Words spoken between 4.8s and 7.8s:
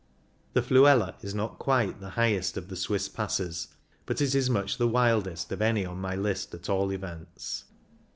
wildest, of any on my list at all events.